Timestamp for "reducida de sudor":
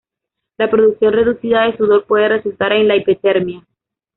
1.13-2.05